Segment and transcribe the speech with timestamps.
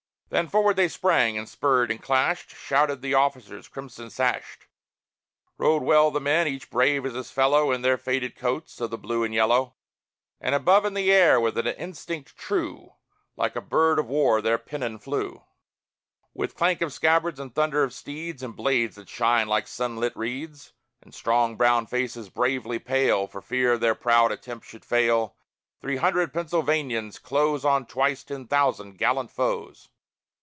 [0.33, 4.67] Then forward they sprang, and spurred, and clashed; Shouted the officers, crimson sashed;
[5.57, 8.97] Rode well the men, each brave as his fellow, In their faded coats of the
[8.97, 9.75] blue and yellow;
[10.39, 12.93] And above in the air, with an instinct true,
[13.35, 15.43] Like a bird of war their pennon flew.
[16.33, 20.71] With clank of scabbards and thunder of steeds, And blades that shine like sunlit reeds,
[21.01, 25.35] And strong brown faces bravely pale, For fear their proud attempt shall fail,
[25.81, 29.89] Three hundred Pennsylvanians close On twice ten thousand gallant foes.